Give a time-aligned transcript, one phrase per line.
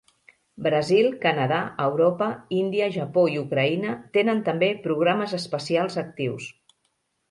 [0.67, 6.55] Brasil, Canadà, Europa, Índia, Japó i Ucraïna tenen també programes espacials actius.